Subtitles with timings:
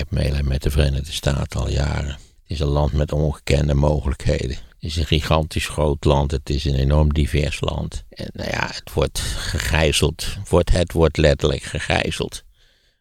[0.00, 2.10] heb medelijden met de Verenigde Staten al jaren.
[2.10, 4.56] Het is een land met ongekende mogelijkheden.
[4.56, 6.30] Het is een gigantisch groot land.
[6.30, 8.04] Het is een enorm divers land.
[8.08, 10.26] En nou ja, het wordt gegijzeld.
[10.48, 12.42] Wordt, het wordt letterlijk gegijzeld.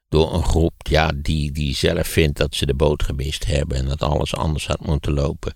[0.10, 3.78] Door een groep ja, die, die zelf vindt dat ze de boot gemist hebben.
[3.78, 5.54] En dat alles anders had moeten lopen.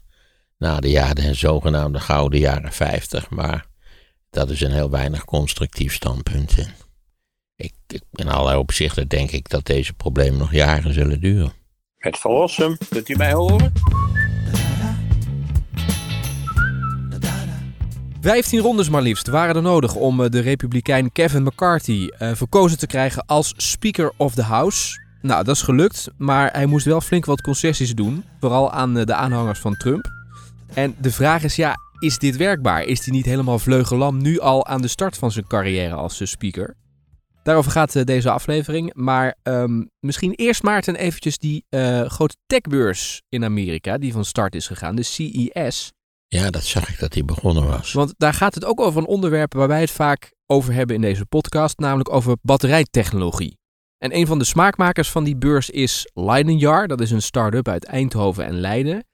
[0.57, 3.29] Na de jaren, de zogenaamde gouden jaren 50.
[3.29, 3.65] Maar
[4.29, 6.55] dat is een heel weinig constructief standpunt.
[7.55, 11.53] Ik, ik, in allerlei opzichten denk ik dat deze problemen nog jaren zullen duren.
[11.97, 13.73] Het verlossen, kunt u mij horen?
[18.23, 22.77] 15 rondes maar liefst waren er nodig om eh, de republikein Kevin McCarthy uh, verkozen
[22.77, 25.01] te krijgen als Speaker of the House.
[25.21, 29.05] Nou, dat is gelukt, maar hij moest wel flink wat concessies doen, vooral aan eh,
[29.05, 30.11] de aanhangers van Trump.
[30.73, 32.83] En de vraag is, ja, is dit werkbaar?
[32.83, 36.75] Is hij niet helemaal vleugelam nu al aan de start van zijn carrière als speaker?
[37.43, 43.43] Daarover gaat deze aflevering, maar um, misschien eerst Maarten eventjes die uh, grote techbeurs in
[43.43, 45.91] Amerika, die van start is gegaan, de CES.
[46.27, 47.93] Ja, dat zag ik dat hij begonnen was.
[47.93, 51.01] Want daar gaat het ook over een onderwerp waar wij het vaak over hebben in
[51.01, 53.57] deze podcast, namelijk over batterijtechnologie.
[53.97, 56.87] En een van de smaakmakers van die beurs is Leidenjar.
[56.87, 59.05] Dat is een start-up uit Eindhoven en Leiden.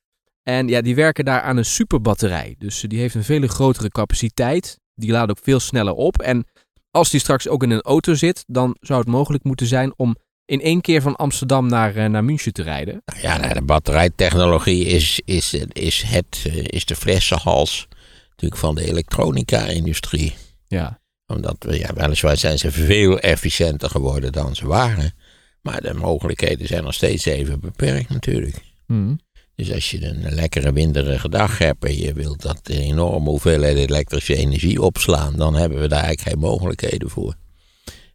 [0.44, 2.56] En ja, die werken daar aan een superbatterij.
[2.58, 4.80] Dus die heeft een veel grotere capaciteit.
[4.96, 6.22] Die laat ook veel sneller op.
[6.22, 6.46] En
[6.92, 10.18] als die straks ook in een auto zit, dan zou het mogelijk moeten zijn om
[10.46, 13.02] in één keer van Amsterdam naar, uh, naar München te rijden?
[13.06, 17.88] Nou ja, nou, de batterijtechnologie is, is, is, het, uh, is de flessenhals
[18.30, 20.36] natuurlijk van de elektronica-industrie.
[20.68, 21.00] Ja.
[21.26, 25.14] Omdat, ja, weliswaar zijn ze veel efficiënter geworden dan ze waren.
[25.62, 28.62] Maar de mogelijkheden zijn nog steeds even beperkt natuurlijk.
[28.86, 29.20] Mm.
[29.60, 34.36] Dus als je een lekkere winderige dag hebt en je wilt dat enorme hoeveelheid elektrische
[34.36, 37.36] energie opslaan, dan hebben we daar eigenlijk geen mogelijkheden voor.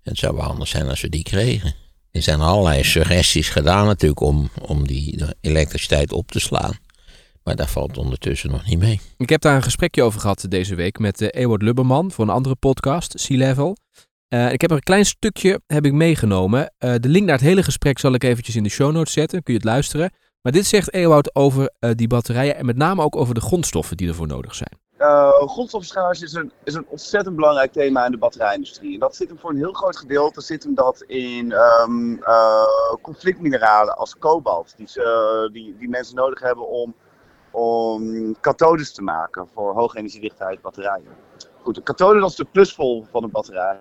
[0.03, 1.75] Het zou wel anders zijn als we die kregen.
[2.11, 6.79] Er zijn allerlei suggesties gedaan natuurlijk om, om die elektriciteit op te slaan.
[7.43, 9.01] Maar daar valt ondertussen nog niet mee.
[9.17, 12.35] Ik heb daar een gesprekje over gehad deze week met uh, Ewart Lubberman voor een
[12.35, 13.77] andere podcast, Sea Level.
[14.29, 16.73] Uh, ik heb er een klein stukje heb ik meegenomen.
[16.79, 19.43] Uh, de link naar het hele gesprek zal ik eventjes in de show notes zetten.
[19.43, 20.11] Kun je het luisteren.
[20.45, 24.09] Maar dit zegt Ewout over die batterijen en met name ook over de grondstoffen die
[24.09, 24.79] ervoor nodig zijn.
[24.99, 28.95] Uh, is een, is een ontzettend belangrijk thema in de batterijindustrie.
[28.95, 32.65] En dat zit hem voor een heel groot gedeelte zit hem dat in um, uh,
[33.03, 36.95] conflictmineralen als kobalt, die, uh, die, die mensen nodig hebben om,
[37.51, 41.17] om kathodes te maken voor hoge energiedichtheid batterijen.
[41.63, 43.81] Goed, de kathode is de pluspol van de batterij.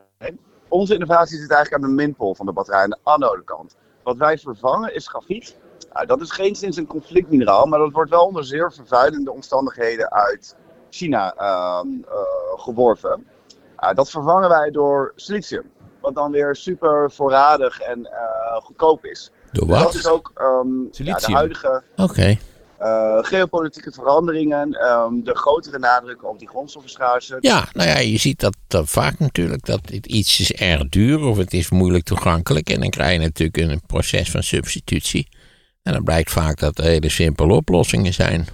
[0.67, 3.75] Onze innovatie zit eigenlijk aan de minpol van de batterij, aan de anode kant.
[4.03, 5.61] Wat wij vervangen is grafiet.
[5.93, 10.11] Nou, dat is geen sinds een conflictmineraal, maar dat wordt wel onder zeer vervuilende omstandigheden
[10.11, 10.55] uit
[10.89, 12.19] China uh, uh,
[12.55, 13.25] geworven.
[13.83, 15.71] Uh, dat vervangen wij door silicium.
[16.01, 19.31] Wat dan weer super voorradig en eh, goedkoop is.
[19.51, 19.83] Door wat?
[19.83, 22.39] Dat is ook um, ja, de huidige okay.
[22.81, 24.87] uh, geopolitieke veranderingen.
[24.87, 27.37] Um, de grotere nadruk op die grondstoffenschaarste.
[27.39, 29.65] Ja, nou ja, je ziet dat, dat vaak natuurlijk.
[29.65, 32.69] Dat iets is erg duur of het is moeilijk toegankelijk.
[32.69, 35.27] En dan krijg je natuurlijk een proces van substitutie.
[35.83, 38.47] En dan blijkt vaak dat er hele simpele oplossingen zijn.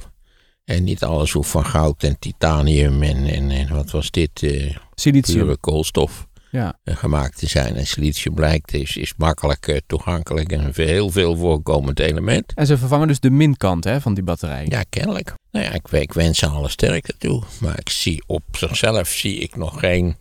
[0.66, 4.42] En niet alles hoeft van goud en titanium en, en, en wat was dit?
[4.42, 5.40] Uh, silicium.
[5.40, 6.80] Pure koolstof ja.
[6.84, 7.76] uh, gemaakt te zijn.
[7.76, 12.54] En silicium blijkt is, is makkelijk uh, toegankelijk en een heel veel voorkomend element.
[12.56, 14.66] En ze vervangen dus de minkant hè, van die batterij.
[14.70, 15.34] Ja, kennelijk.
[15.52, 17.44] Nou ja, ik, ik wens ze alle sterkte toe.
[17.60, 20.16] Maar ik zie op zichzelf zie ik nog geen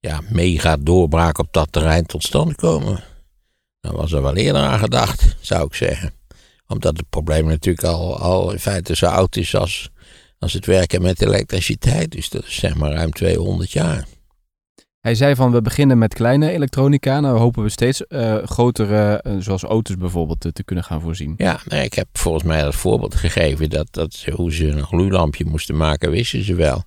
[0.00, 3.04] ja, mega doorbraak op dat terrein tot stand komen.
[3.80, 6.12] Daar was er wel eerder aan gedacht, zou ik zeggen
[6.66, 9.90] omdat het probleem natuurlijk al, al in feite zo oud is als,
[10.38, 12.12] als het werken met elektriciteit.
[12.12, 14.06] Dus dat is zeg maar ruim 200 jaar.
[15.00, 17.20] Hij zei van we beginnen met kleine elektronica.
[17.20, 21.34] Nou hopen we steeds uh, grotere, uh, zoals auto's bijvoorbeeld, te, te kunnen gaan voorzien.
[21.36, 23.70] Ja, nee, ik heb volgens mij dat voorbeeld gegeven.
[23.70, 26.84] Dat, dat hoe ze een gloeilampje moesten maken, wisten ze wel.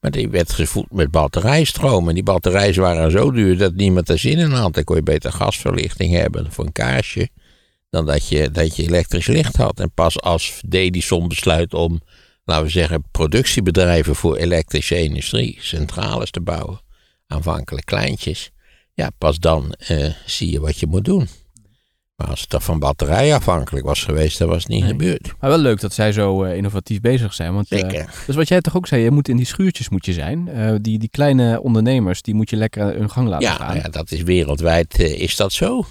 [0.00, 2.08] Maar die werd gevoed met batterijstroom.
[2.08, 4.74] En die batterijen waren zo duur dat niemand er zin in had.
[4.74, 7.28] Dan kon je beter gasverlichting hebben voor een kaarsje
[7.94, 9.80] dan dat je, dat je elektrisch licht had.
[9.80, 12.00] En pas als Dedison besluit om,
[12.44, 16.80] laten we zeggen, productiebedrijven voor elektrische industrie, centrales te bouwen,
[17.26, 18.50] aanvankelijk kleintjes,
[18.94, 21.28] ja, pas dan uh, zie je wat je moet doen.
[22.16, 24.90] Maar als het dan van batterij afhankelijk was geweest, dan was het niet nee.
[24.90, 25.34] gebeurd.
[25.40, 27.54] Maar wel leuk dat zij zo uh, innovatief bezig zijn.
[27.54, 28.00] Want, Zeker.
[28.00, 30.48] Uh, dus wat jij toch ook zei, je moet in die schuurtjes moet je zijn.
[30.48, 33.76] Uh, die, die kleine ondernemers, die moet je lekker hun gang laten ja, gaan.
[33.76, 35.84] Ja, dat is wereldwijd, is dat zo.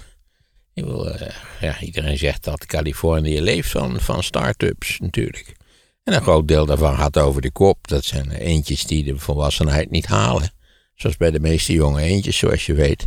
[0.74, 1.28] Wil, uh,
[1.60, 5.56] ja, iedereen zegt dat Californië leeft van, van start-ups natuurlijk.
[6.04, 7.88] En een groot deel daarvan gaat over de kop.
[7.88, 10.50] Dat zijn eentjes die de volwassenheid niet halen.
[10.94, 13.06] Zoals bij de meeste jonge eentjes, zoals je weet.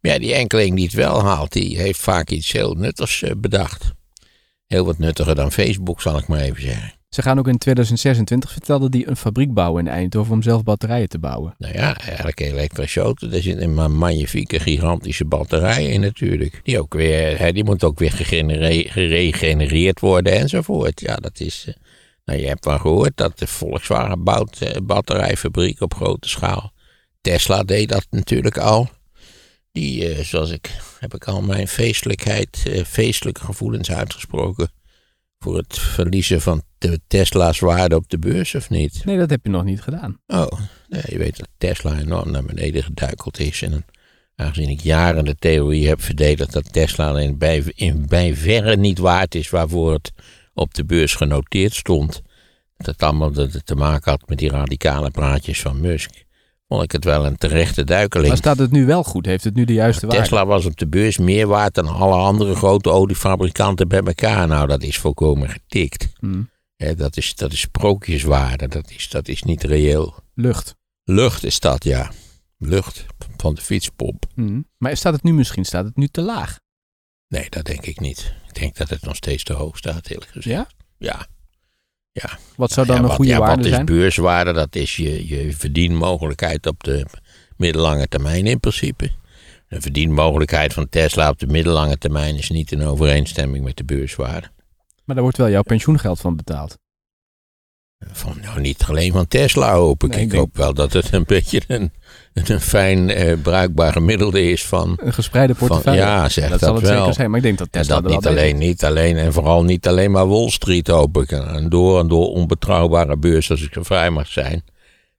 [0.00, 3.30] Maar ja, die enkeling die het wel haalt, die heeft vaak iets heel nuttigs eh,
[3.36, 3.92] bedacht.
[4.66, 6.97] Heel wat nuttiger dan Facebook, zal ik maar even zeggen.
[7.08, 11.08] Ze gaan ook in 2026, vertelde die, een fabriek bouwen in Eindhoven om zelf batterijen
[11.08, 11.54] te bouwen.
[11.58, 16.60] Nou ja, eigenlijk elektrische auto, daar zit een magnifieke, gigantische batterij in natuurlijk.
[16.62, 18.12] Die, ook weer, die moet ook weer
[18.90, 21.00] geregenereerd worden enzovoort.
[21.00, 21.64] Ja, dat is...
[21.66, 21.74] eh,
[22.24, 26.72] nou, je hebt wel gehoord dat de Volkswagen bouwt eh, batterijfabriek op grote schaal.
[27.20, 28.88] Tesla deed dat natuurlijk al.
[29.72, 34.70] Die, eh, zoals ik, heb ik al mijn feestelijkheid, feestelijke gevoelens uitgesproken.
[35.38, 39.04] Voor het verliezen van de Tesla's waarde op de beurs, of niet?
[39.04, 40.20] Nee, dat heb je nog niet gedaan.
[40.26, 40.52] Oh,
[40.88, 43.62] nee, je weet dat Tesla enorm naar beneden geduikeld is.
[43.62, 43.84] En
[44.36, 48.98] aangezien ik jaren de theorie heb verdedigd dat Tesla in bij, in bij verre niet
[48.98, 50.12] waard is waarvoor het
[50.54, 52.22] op de beurs genoteerd stond.
[52.76, 56.10] Dat allemaal te te maken had met die radicale praatjes van Musk.
[56.68, 58.28] Vond ik het wel een terechte duikeling.
[58.28, 59.26] Maar staat het nu wel goed?
[59.26, 60.22] Heeft het nu de juiste waarde?
[60.22, 64.46] Tesla was op de beurs meer waard dan alle andere grote oliefabrikanten bij elkaar.
[64.46, 66.08] Nou, dat is volkomen getikt.
[66.18, 66.48] Hmm.
[66.78, 68.68] Dat, is, dat is sprookjeswaarde.
[68.68, 70.14] Dat is, dat is niet reëel.
[70.34, 70.74] Lucht.
[71.04, 72.10] Lucht is dat, ja.
[72.58, 74.24] Lucht van de fietspomp.
[74.34, 74.66] Hmm.
[74.78, 76.58] Maar staat het nu misschien staat het nu te laag?
[77.28, 78.34] Nee, dat denk ik niet.
[78.48, 80.74] Ik denk dat het nog steeds te hoog staat, eerlijk gezegd.
[80.98, 81.26] Ja?
[82.12, 82.38] Ja.
[82.56, 83.84] Wat zou Ja, dan een wat- goede ja, waarde Wat is zijn?
[83.86, 84.52] beurswaarde?
[84.52, 87.06] Dat is je, je verdienmogelijkheid op de
[87.56, 89.10] middellange termijn in principe.
[89.68, 94.50] De verdienmogelijkheid van Tesla op de middellange termijn is niet in overeenstemming met de beurswaarde.
[95.08, 96.78] Maar daar wordt wel jouw pensioengeld van betaald.
[97.98, 100.10] Van, nou, niet alleen van Tesla hoop ik.
[100.10, 101.92] Nee, ik denk- hoop wel dat het een beetje een,
[102.32, 104.98] een fijn eh, bruikbaar gemiddelde is van...
[105.02, 106.00] Een gespreide van portefeuille.
[106.00, 106.98] ja, zeg dat dat, zal het wel.
[106.98, 107.28] zeker zijn.
[107.28, 109.64] Maar ik denk dat En Tesla dat er wel niet alleen, niet alleen en vooral
[109.64, 111.30] niet alleen maar Wall Street hoop ik.
[111.30, 114.62] Een door en door onbetrouwbare beurs als ik zo vrij mag zijn.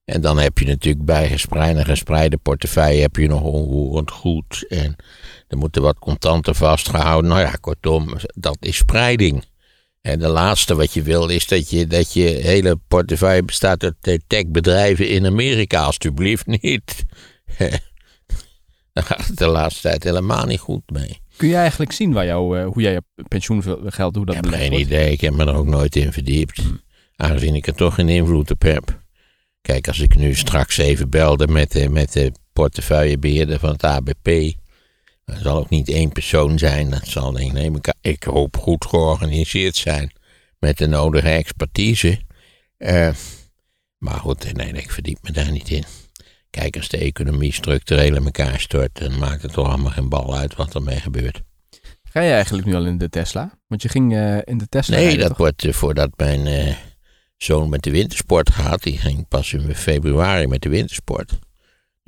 [0.05, 4.65] En dan heb je natuurlijk bij gespreide, gespreide portefeuille heb je nog onroerend goed.
[4.67, 4.95] En
[5.47, 7.29] er moeten wat contanten vastgehouden.
[7.29, 9.43] Nou ja, kortom, dat is spreiding.
[10.01, 13.95] En de laatste wat je wil is dat je, dat je hele portefeuille bestaat uit
[14.01, 15.81] eh, techbedrijven in Amerika.
[15.83, 17.05] Alsjeblieft niet.
[18.93, 21.19] Daar gaat het de laatste tijd helemaal niet goed mee.
[21.37, 24.53] Kun je eigenlijk zien waar jouw, eh, hoe jij je pensioengeld, hoe dat Ik heb
[24.53, 24.85] geen wordt?
[24.85, 26.61] idee, ik heb me er ook nooit in verdiept.
[27.15, 28.99] Aangezien ik er toch geen invloed op heb.
[29.61, 34.53] Kijk, als ik nu straks even belde met de, met de portefeuillebeheerder van het ABP.
[35.29, 36.89] Dat zal ook niet één persoon zijn.
[36.89, 40.11] Dat zal, denk ik, neem ik, ik hoop, goed georganiseerd zijn.
[40.59, 42.19] Met de nodige expertise.
[42.77, 43.09] Eh,
[43.97, 45.83] maar goed, nee, ik verdiep me daar niet in.
[46.49, 50.37] Kijk, als de economie structureel in elkaar stort, dan maakt het toch allemaal geen bal
[50.37, 51.41] uit wat ermee gebeurt.
[52.03, 53.57] Ga je eigenlijk nu al in de Tesla?
[53.67, 55.37] Want je ging eh, in de Tesla Nee, rijden, dat toch?
[55.37, 56.75] wordt eh, voordat mijn
[57.37, 58.83] zoon met de wintersport gaat.
[58.83, 61.39] Die ging pas in februari met de wintersport.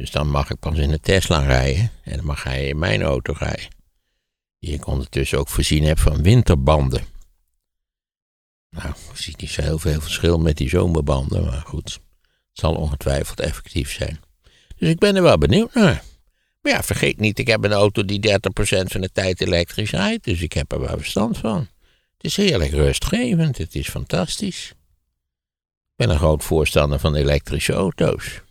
[0.02, 1.92] Dus dan mag ik pas in de Tesla rijden.
[2.04, 3.68] En dan mag hij in mijn auto rijden.
[4.60, 7.04] Die ik ondertussen ook voorzien heb van winterbanden.
[8.70, 11.46] Nou, ik zie niet zo heel veel verschil met die zomerbanden.
[11.46, 12.02] Maar goed, het
[12.52, 14.20] zal ongetwijfeld effectief zijn.
[14.76, 16.04] Dus ik ben er wel benieuwd naar.
[16.62, 18.34] Maar ja, vergeet niet, ik heb een auto die 30%
[18.84, 20.24] van de tijd elektrisch rijdt.
[20.24, 21.68] Dus ik heb er wel verstand van.
[22.14, 23.58] Het is heerlijk rustgevend.
[23.58, 24.70] Het is fantastisch.
[24.70, 28.42] Ik ben een groot voorstander van elektrische auto's.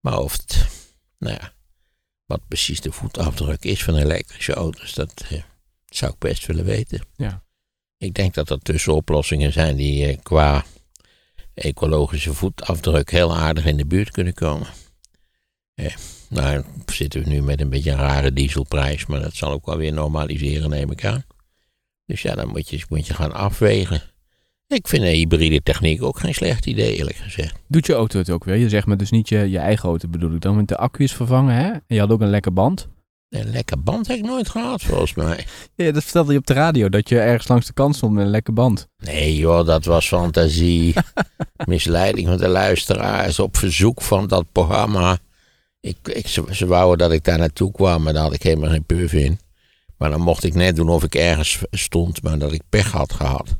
[0.00, 0.66] Maar of het,
[1.18, 1.52] nou ja,
[2.26, 5.42] wat precies de voetafdruk is van elektrische auto's, dat eh,
[5.88, 7.04] zou ik best willen weten.
[7.16, 7.42] Ja.
[7.96, 10.64] Ik denk dat er tussenoplossingen zijn die eh, qua
[11.54, 14.68] ecologische voetafdruk heel aardig in de buurt kunnen komen.
[15.74, 15.94] Eh,
[16.28, 19.76] nou, zitten we nu met een beetje een rare dieselprijs, maar dat zal ook wel
[19.76, 21.24] weer normaliseren, neem ik aan.
[22.06, 24.02] Dus ja, dan moet je, moet je gaan afwegen.
[24.70, 27.56] Ik vind een hybride techniek ook geen slecht idee, eerlijk gezegd.
[27.68, 28.56] Doet je auto het ook weer?
[28.56, 30.54] Je zegt me dus niet je, je eigen auto bedoel ik dan.
[30.54, 31.70] Want de accu is vervangen, hè?
[31.70, 32.88] En je had ook een lekker band.
[33.28, 35.46] Een lekker band heb ik nooit gehad, volgens mij.
[35.74, 38.24] Ja, dat vertelde je op de radio, dat je ergens langs de kant stond met
[38.24, 38.88] een lekker band.
[38.96, 40.94] Nee joh, dat was fantasie.
[41.64, 45.18] Misleiding van de luisteraars op verzoek van dat programma.
[45.80, 48.70] Ik, ik, ze, ze wouden dat ik daar naartoe kwam, maar daar had ik helemaal
[48.70, 49.38] geen puff in.
[49.96, 53.12] Maar dan mocht ik net doen of ik ergens stond, maar dat ik pech had
[53.12, 53.58] gehad.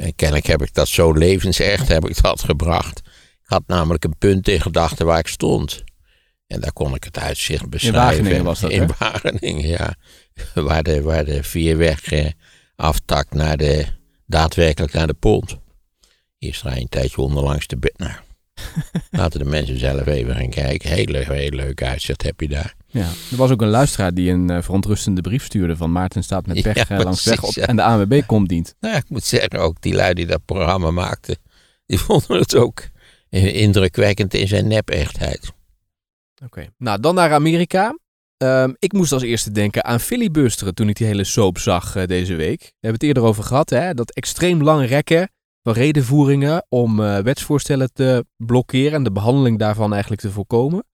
[0.00, 2.98] En kennelijk heb ik dat zo levensecht heb ik dat gebracht.
[3.42, 5.84] Ik had namelijk een punt in gedachten waar ik stond.
[6.46, 8.00] En daar kon ik het uitzicht beschrijven.
[8.22, 8.90] Wageningen was dat, In?
[8.98, 9.94] Wageningen, ja.
[10.54, 12.26] Waar de, waar de vierweg eh,
[12.76, 13.86] aftakt naar de,
[14.26, 15.56] daadwerkelijk naar de pont.
[16.38, 17.76] Eerst rij je een tijdje onderlangs de...
[17.78, 18.12] be- Nou,
[19.10, 20.90] laten de mensen zelf even gaan kijken.
[20.90, 22.74] Heel, leuk- heel leuk uitzicht heb je daar.
[22.90, 23.08] Ja.
[23.30, 26.62] Er was ook een luisteraar die een eh, verontrustende brief stuurde van Maarten staat met
[26.72, 27.66] pech Ja, eh, langs weg op, ja.
[27.66, 28.74] en de ANWB komt dient.
[28.80, 31.36] Nou, ik moet zeggen, ook die lui die dat programma maakten...
[31.86, 32.88] die vonden het ook
[33.30, 35.52] indrukwekkend in zijn nep-echtheid.
[36.44, 36.66] Oké.
[36.78, 37.98] Nou, dan naar Amerika.
[38.36, 42.06] Ehm, ik moest als eerste denken aan filibusteren toen ik die hele soap zag eh,
[42.06, 42.60] deze week.
[42.60, 43.94] We hebben het eerder over gehad, hè?
[43.94, 45.30] dat extreem lang rekken
[45.62, 50.84] van redenvoeringen om wetsvoorstellen te blokkeren en de behandeling daarvan eigenlijk te voorkomen.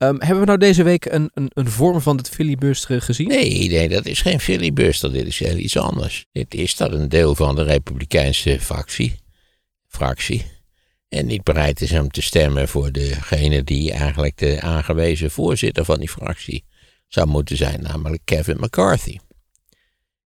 [0.00, 3.28] Ehm, hebben we nou deze week een, een, een vorm van het filibusteren gezien?
[3.28, 5.12] Nee, nee, dat is geen filibuster.
[5.12, 6.26] Dit is heel iets anders.
[6.32, 9.14] Dit is dat een deel van de Republikeinse fractie,
[9.88, 10.44] fractie
[11.08, 15.98] en niet bereid is om te stemmen voor degene die eigenlijk de aangewezen voorzitter van
[15.98, 16.64] die fractie
[17.08, 19.18] zou moeten zijn, namelijk Kevin McCarthy.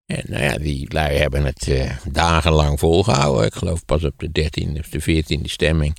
[0.07, 3.47] En nou ja, die lui hebben het uh, dagenlang volgehouden.
[3.47, 5.97] Ik geloof pas op de 13e of de 14e stemming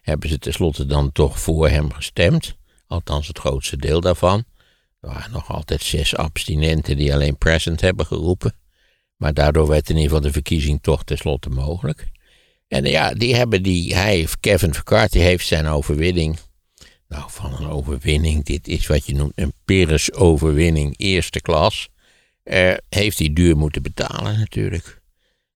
[0.00, 2.56] hebben ze tenslotte dan toch voor hem gestemd.
[2.86, 4.44] Althans, het grootste deel daarvan.
[5.00, 8.54] Er waren nog altijd zes abstinenten die alleen present hebben geroepen.
[9.16, 12.08] Maar daardoor werd in ieder geval de verkiezing toch tenslotte mogelijk.
[12.68, 16.38] En ja, die hebben die, hij, Kevin McCarthy, heeft zijn overwinning.
[17.08, 21.88] Nou, van een overwinning, dit is wat je noemt een Pyrrhus-overwinning, eerste klas.
[22.44, 25.00] Uh, heeft hij duur moeten betalen natuurlijk.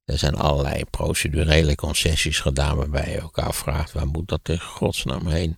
[0.04, 5.26] Er zijn allerlei procedurele concessies gedaan waarbij je elkaar vraagt, waar moet dat in godsnaam
[5.26, 5.56] heen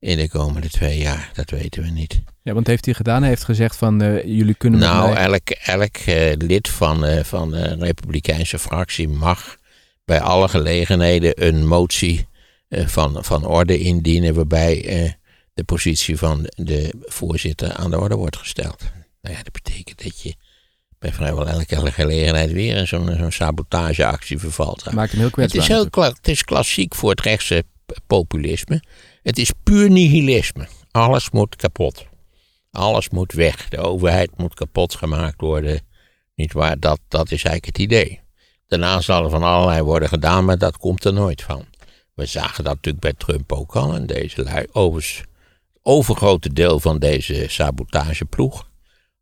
[0.00, 1.30] in de komende twee jaar?
[1.34, 2.22] Dat weten we niet.
[2.42, 3.20] Ja, want heeft hij gedaan?
[3.20, 4.80] Hij heeft gezegd van uh, jullie kunnen...
[4.80, 9.56] Nou, elk, elk uh, lid van, uh, van de Republikeinse fractie mag
[10.04, 12.28] bij alle gelegenheden een motie
[12.70, 15.16] van, van orde indienen waarbij
[15.54, 18.80] de positie van de voorzitter aan de orde wordt gesteld.
[19.22, 20.34] Nou ja, dat betekent dat je
[20.98, 24.92] bij vrijwel elke gelegenheid weer in zo'n zo sabotageactie vervalt.
[24.92, 25.62] Maakt hem heel kwetsbaar.
[25.62, 27.64] Het is, heel het is klassiek voor het rechtse
[28.06, 28.82] populisme.
[29.30, 30.68] Het is puur nihilisme.
[30.90, 32.06] Alles moet kapot.
[32.70, 33.68] Alles moet weg.
[33.68, 35.80] De overheid moet kapot gemaakt worden.
[36.34, 36.80] Niet waar?
[36.80, 38.20] Dat, dat is eigenlijk het idee.
[38.66, 41.64] Daarna zal er van allerlei worden gedaan, maar dat komt er nooit van.
[42.14, 43.94] We zagen dat natuurlijk bij Trump ook al.
[43.94, 48.68] En deze lui, overigens, het overgrote deel van deze sabotageploeg,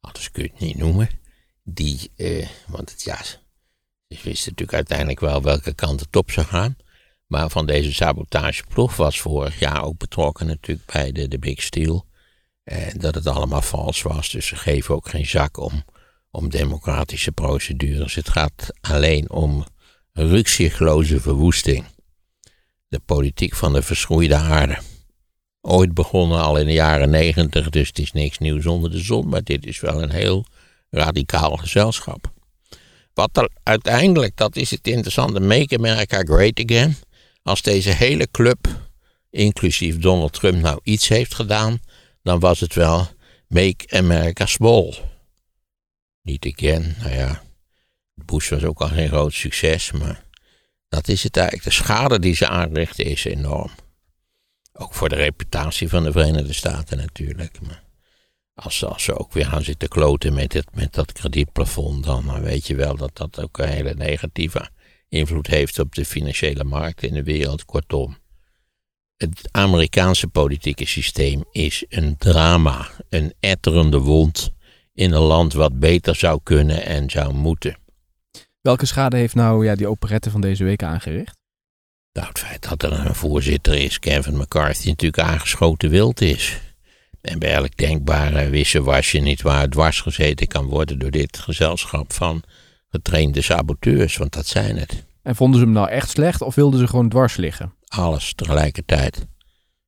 [0.01, 1.09] anders kun je het niet noemen,
[1.65, 3.39] die, eh, want het, ja, ze
[4.09, 6.77] wisten natuurlijk uiteindelijk wel welke kant het op zou gaan.
[7.29, 12.07] Maar van deze sabotageploeg was vorig jaar ook betrokken natuurlijk bij de, de Big Steel.
[12.65, 15.85] En dat het allemaal vals was, dus ze geven ook geen zak om
[16.31, 18.15] om democratische procedures.
[18.15, 19.65] Het gaat alleen om
[20.13, 21.85] rukzichtloze verwoesting.
[22.89, 24.79] De politiek van de verschroeide aarde.
[25.61, 29.29] Ooit begonnen al in de jaren negentig, dus het is niks nieuws onder de zon,
[29.29, 30.45] maar dit is wel een heel
[30.91, 32.33] radicaal gezelschap.
[33.15, 36.97] Wat er uiteindelijk, dat is het interessante, Make America Great Again.
[37.49, 38.67] Als deze hele club,
[39.31, 41.79] inclusief Donald Trump, nou iets heeft gedaan,
[42.23, 43.09] dan was het wel
[43.47, 44.95] Make America Small.
[46.23, 47.43] Niet again, nou ja.
[48.15, 50.25] Bush was ook al geen groot succes, maar
[50.89, 51.65] dat is het eigenlijk.
[51.69, 53.71] De schade die ze aanrichten is enorm.
[54.73, 57.61] Ook voor de reputatie van de Verenigde Staten natuurlijk.
[57.61, 57.83] Maar
[58.55, 62.67] als, als ze ook weer gaan zitten kloten met, het, met dat kredietplafond, dan weet
[62.67, 64.71] je wel dat dat ook een hele negatieve
[65.09, 67.65] invloed heeft op de financiële markt in de wereld.
[67.65, 68.17] Kortom,
[69.17, 74.51] het Amerikaanse politieke systeem is een drama, een etterende wond
[74.95, 77.77] in een land wat beter zou kunnen en zou moeten.
[78.61, 81.37] Welke schade heeft nou ja, die operette van deze week aangericht?
[82.13, 86.61] Nou, het feit dat er een voorzitter is, Kevin McCarthy, natuurlijk aangeschoten wild is.
[87.21, 92.43] En bij elk denkbare wisselwasje niet waar dwars gezeten kan worden door dit gezelschap van
[92.91, 95.07] getrainde saboteurs, want dat zijn het.
[95.23, 97.75] En vonden ze hem nou echt slecht of wilden ze gewoon dwars liggen?
[97.89, 99.17] Alles tegelijkertijd.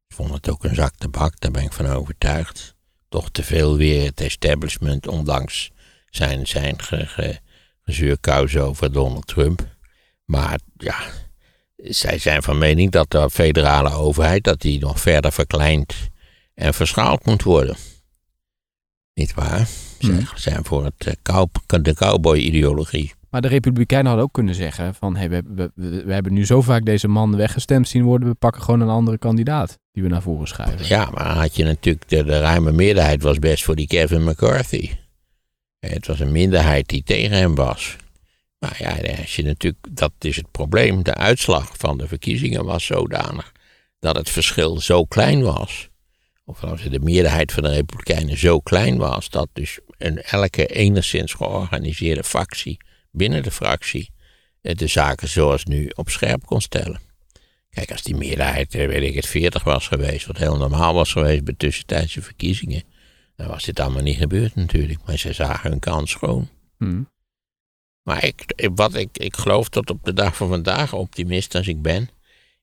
[0.09, 2.75] Ik vond het ook een zak tabak, daar ben ik van overtuigd
[3.11, 5.71] toch te veel weer het establishment, ondanks
[6.11, 7.38] zijn, zijn ge, ge,
[7.83, 9.66] gezeurkous over Donald Trump.
[10.25, 10.97] Maar ja,
[11.76, 15.95] zij zijn van mening dat de federale overheid dat die nog verder verkleind
[16.54, 17.76] en verschaald moet worden.
[19.21, 19.69] Niet waar?
[19.99, 20.27] Zij hmm.
[20.35, 23.12] zijn voor het, uh, de cowboy-ideologie.
[23.31, 25.71] Maar de Republikeinen hadden ook kunnen zeggen: van hey, we, we,
[26.05, 29.19] we, hebben nu zo vaak deze man weggestemd zien worden, we pakken gewoon een andere
[29.19, 30.87] kandidaat die we naar voren schuiven.
[30.87, 34.91] Ja, maar had je natuurlijk, de, de ruime meerderheid was best voor die Kevin McCarthy.
[35.79, 37.97] Het was een minderheid die tegen hem was.
[38.59, 41.03] Maar ja, als je natuurlijk, dat is het probleem.
[41.03, 43.53] De uitslag van de verkiezingen was zodanig
[43.99, 45.90] dat het verschil zo klein was.
[46.50, 51.33] Of als de meerderheid van de Republikeinen zo klein was, dat dus een, elke enigszins
[51.33, 52.76] georganiseerde factie
[53.11, 54.11] binnen de fractie
[54.62, 57.00] eh, de zaken zoals nu op scherp kon stellen.
[57.71, 61.12] Kijk, als die meerderheid, eh, weet ik het, 40 was geweest, wat heel normaal was
[61.12, 62.83] geweest bij tussentijdse verkiezingen,
[63.37, 64.99] dan was dit allemaal niet gebeurd natuurlijk.
[65.07, 66.49] Maar ze zagen hun kans schoon.
[66.78, 67.11] Hmm.
[68.02, 71.83] Maar ik, wat ik, ik geloof tot op de dag van vandaag, optimist als ik
[71.83, 72.09] ben,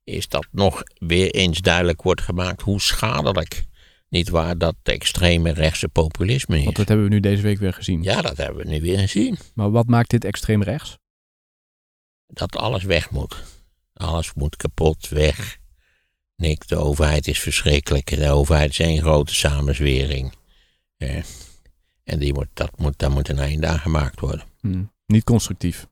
[0.03, 3.65] is dat nog weer eens duidelijk wordt gemaakt hoe schadelijk
[4.09, 6.63] niet waar, dat extreme rechtse populisme is.
[6.63, 8.03] Want dat hebben we nu deze week weer gezien.
[8.03, 9.37] Ja, dat hebben we nu weer gezien.
[9.53, 10.97] Maar wat maakt dit extreem rechts?
[12.27, 13.43] Dat alles weg moet.
[13.93, 15.57] Alles moet kapot, weg.
[16.35, 18.17] Niks, de overheid is verschrikkelijk.
[18.17, 20.33] De overheid is één grote samenzwering.
[20.97, 21.23] Eh,
[22.03, 24.45] en die moet, dat moet, daar moet een einde aan gemaakt worden.
[24.61, 25.87] Hm, niet constructief.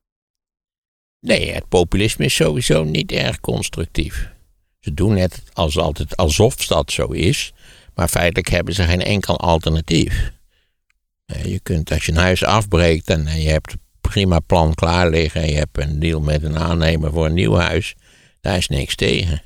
[1.19, 4.33] Nee, het populisme is sowieso niet erg constructief.
[4.79, 7.53] Ze doen net als altijd alsof dat zo is,
[7.95, 10.31] maar feitelijk hebben ze geen enkel alternatief.
[11.25, 15.09] Eh, Je kunt als je een huis afbreekt en eh, je hebt prima plan klaar
[15.09, 17.95] liggen en je hebt een deal met een aannemer voor een nieuw huis,
[18.41, 19.41] daar is niks tegen.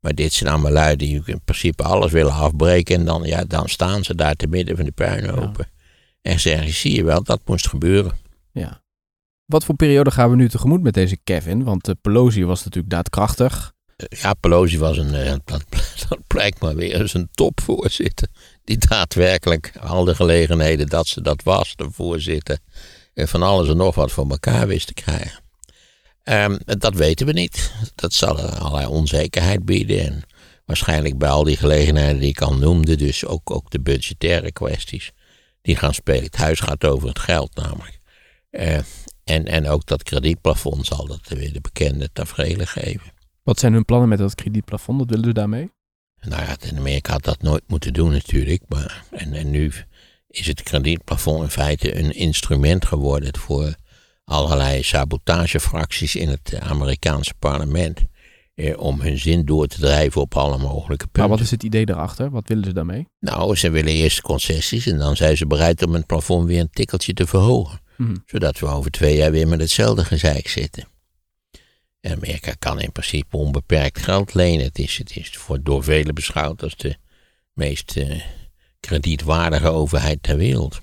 [0.00, 3.68] Maar dit zijn allemaal lui die in principe alles willen afbreken en dan, ja, dan
[3.68, 5.68] staan ze daar te midden van de puinhopen.
[6.22, 8.12] En zeggen, zie je wel, dat moest gebeuren.
[8.52, 8.82] Ja.
[9.44, 11.64] Wat voor periode gaan we nu tegemoet met deze Kevin?
[11.64, 13.72] Want uh, Pelosi was natuurlijk daadkrachtig.
[14.06, 15.64] Ja, Pelosi was een, eh, dat,
[16.08, 18.28] dat blijkt maar weer eens een topvoorzitter.
[18.64, 22.58] Die daadwerkelijk al de gelegenheden dat ze dat was, de voorzitter,
[23.14, 25.40] eh, van alles en nog wat voor elkaar wist te krijgen.
[26.22, 27.72] Ehm, dat weten we niet.
[27.94, 30.06] Dat zal allerlei onzekerheid bieden.
[30.06, 30.22] En
[30.64, 35.10] waarschijnlijk bij al die gelegenheden die ik al noemde, dus ook, ook de budgettaire kwesties,
[35.62, 36.24] die gaan spelen.
[36.24, 37.98] Het huis gaat over het geld namelijk.
[38.50, 38.78] Eh,
[39.24, 43.16] en, en ook dat kredietplafond zal dat weer de bekende tafereelen geven.
[43.48, 44.98] Wat zijn hun plannen met dat kredietplafond?
[44.98, 45.70] Wat willen ze daarmee?
[46.20, 48.62] Nou ja, in Amerika had dat nooit moeten doen natuurlijk.
[48.68, 49.72] Maar, en, en nu
[50.28, 53.74] is het kredietplafond in feite een instrument geworden voor
[54.24, 58.00] allerlei sabotagefracties in het Amerikaanse parlement.
[58.54, 61.20] Eh, om hun zin door te drijven op alle mogelijke punten.
[61.20, 62.30] Maar wat is het idee daarachter?
[62.30, 63.08] Wat willen ze daarmee?
[63.20, 66.70] Nou, ze willen eerst concessies en dan zijn ze bereid om het plafond weer een
[66.70, 67.80] tikkeltje te verhogen.
[67.96, 68.16] Mhm.
[68.26, 70.96] Zodat we over twee jaar weer met hetzelfde gezeik zitten.
[72.12, 74.64] Amerika kan in principe onbeperkt geld lenen.
[74.64, 76.96] Het is, het is voor, door velen beschouwd als de
[77.52, 78.22] meest eh,
[78.80, 80.80] kredietwaardige overheid ter wereld.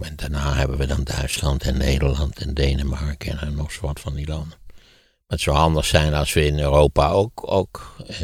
[0.00, 4.26] En daarna hebben we dan Duitsland en Nederland en Denemarken en nog wat van die
[4.26, 4.58] landen.
[4.66, 8.16] Maar het zou handig zijn als we in Europa ook, ook eh,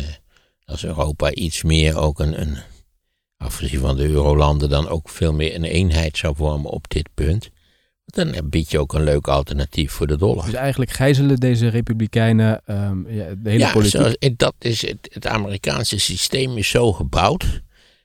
[0.64, 2.58] als Europa iets meer ook een, een
[3.36, 7.50] afgezien van de eurolanden, dan ook veel meer een eenheid zou vormen op dit punt.
[8.10, 10.44] Dan bied je ook een leuk alternatief voor de dollar.
[10.44, 14.38] Dus eigenlijk gijzelen deze republikeinen ehm, ja, de hele ja, politiek.
[14.38, 17.62] dat is het, het Amerikaanse systeem is zo gebouwd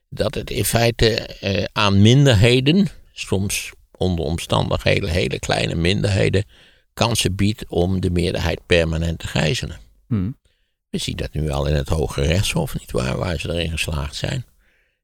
[0.09, 6.45] dat het in feite eh, aan minderheden, soms onder omstandigheden hele kleine minderheden,
[6.93, 9.79] kansen biedt om de meerderheid permanent te gijzelen.
[10.07, 10.31] Hm.
[10.89, 14.15] We zien dat nu al in het Hoge Rechtshof, niet waar, waar ze erin geslaagd
[14.15, 14.45] zijn.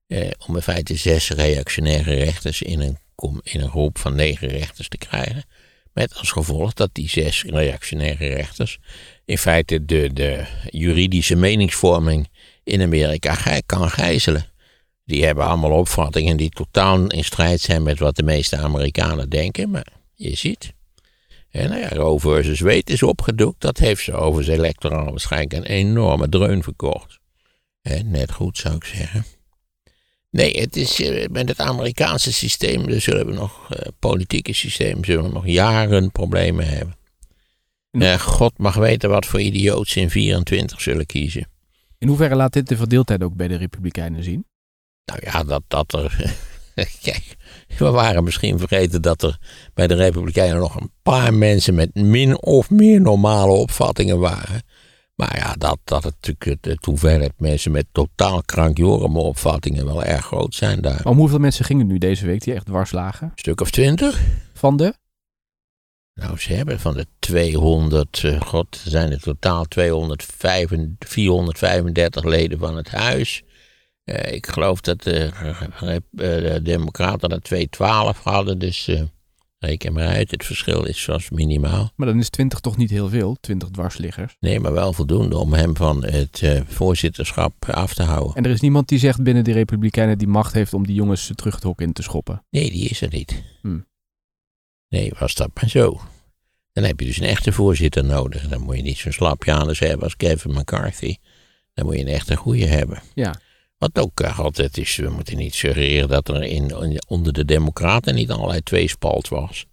[0.07, 4.47] Eh, om in feite zes reactionaire rechters in een, kom- in een groep van negen
[4.47, 5.43] rechters te krijgen.
[5.93, 8.79] Met als gevolg dat die zes reactionaire rechters
[9.25, 12.27] in feite de, de juridische meningsvorming
[12.63, 14.45] in Amerika kan gijzelen.
[15.05, 19.69] Die hebben allemaal opvattingen die totaal in strijd zijn met wat de meeste Amerikanen denken.
[19.69, 20.73] Maar je ziet.
[21.49, 23.61] En nou ja, Roe versus Wade is opgedoekt.
[23.61, 27.19] Dat heeft ze over zijn electoraal waarschijnlijk een enorme dreun verkocht.
[28.03, 29.25] Net goed zou ik zeggen.
[30.31, 35.03] Nee, het is eh, met het Amerikaanse systeem, dus zullen we nog, eh, politieke systeem,
[35.03, 36.97] zullen we nog jaren problemen hebben.
[37.91, 41.47] Eh, God mag weten wat voor idioot ze in 24 zullen kiezen.
[41.97, 44.45] In hoeverre laat dit de verdeeldheid ook bij de republikeinen zien?
[45.05, 46.35] Nou ja, dat, dat er.
[47.01, 47.35] Kijk,
[47.77, 49.37] we waren misschien vergeten dat er
[49.73, 54.61] bij de Republikeinen nog een paar mensen met min of meer normale opvattingen waren.
[55.19, 60.25] Maar ja, dat, dat het natuurlijk het, hoeveelheid mensen met totaal krankjoreme opvattingen wel erg
[60.25, 61.05] groot zijn daar.
[61.05, 63.27] Om hoeveel mensen gingen nu deze week die echt dwars lagen?
[63.27, 64.21] Een stuk of twintig?
[64.53, 64.93] Van de?
[66.13, 72.59] Nou, ze hebben van de 200, eh, god, er zijn er totaal 205, 435 leden
[72.59, 73.43] van het huis.
[74.03, 75.31] Eh, ik geloof dat de,
[75.79, 78.91] eh, de Democraten er 212 hadden, dus
[79.59, 80.31] reken maar uit.
[80.31, 81.91] Het verschil is zoals minimaal.
[81.95, 84.35] Maar dan is 20 toch niet heel veel, 20 dwarsliggers.
[84.39, 88.35] Nee, maar wel voldoende om hem van het eh, voorzitterschap af te houden.
[88.35, 91.31] En er is niemand die zegt binnen de republikeinen die macht heeft om die jongens
[91.35, 92.43] terug het hok in te schoppen.
[92.49, 93.43] Nee, die is er niet.
[93.61, 93.87] Hmm.
[94.89, 96.01] Nee, was dat maar zo.
[96.73, 98.47] Dan heb je dus een echte voorzitter nodig.
[98.47, 101.15] Dan moet je niet zo'n slapjanus hebben als Kevin McCarthy.
[101.73, 103.01] Dan moet je een echte goeie hebben.
[103.13, 103.39] Ja.
[103.79, 106.71] Wat ook eh, altijd is, we moeten niet suggereren dat er in,
[107.07, 109.65] onder de Democraten niet allerlei tweespalt was.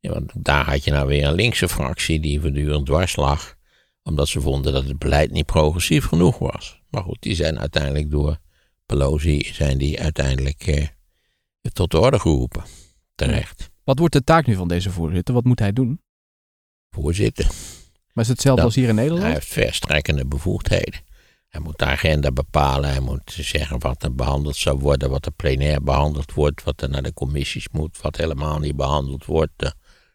[0.00, 3.54] Ja, want daar had je nou weer een linkse fractie die voortdurend dwars lag.
[4.02, 6.80] Omdat ze vonden dat het beleid niet progressief genoeg was.
[6.90, 8.38] Maar goed, die zijn uiteindelijk door
[8.86, 10.86] Pelosi zijn die uiteindelijk eh,
[11.72, 12.62] tot de orde geroepen.
[13.14, 13.70] Terecht.
[13.84, 15.34] Wat wordt de taak nu van deze voorzitter?
[15.34, 16.00] Wat moet hij doen?
[16.90, 17.44] Voorzitter.
[17.44, 19.32] Maar is het hetzelfde Dat- als hier in Hij Nederland?
[19.34, 21.00] heeft verstrekkende bevoegdheden.
[21.56, 25.32] Hij moet de agenda bepalen, hij moet zeggen wat er behandeld zou worden, wat er
[25.32, 29.52] plenair behandeld wordt, wat er naar de commissies moet, wat helemaal niet behandeld wordt.
[29.56, 29.70] Eh,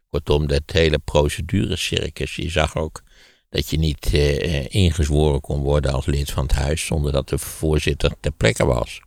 [0.09, 2.35] Kortom, dat hele procedurecircus.
[2.35, 3.01] Je zag ook
[3.49, 7.37] dat je niet eh, ingezworen kon worden als lid van het huis zonder dat de
[7.37, 9.01] voorzitter ter plekke was.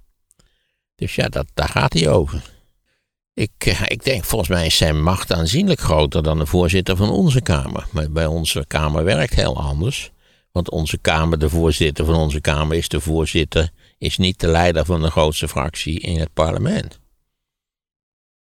[0.94, 2.42] Dus ja, dat, daar gaat hij over.
[3.34, 7.10] Ik, eh, ik denk, volgens mij is zijn macht aanzienlijk groter dan de voorzitter van
[7.10, 7.86] onze Kamer.
[7.90, 10.12] Maar bij onze Kamer werkt heel anders.
[10.54, 14.84] Want onze Kamer, de voorzitter van onze Kamer, is de voorzitter, is niet de leider
[14.84, 17.00] van de grootste fractie in het parlement.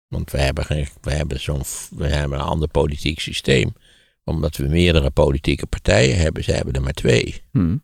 [0.08, 3.74] Want we hebben, geen- we hebben, zo'n, we hebben een ander politiek systeem.
[4.24, 7.44] Omdat we meerdere politieke partijen hebben, ze hebben er maar twee.
[7.52, 7.78] Hm.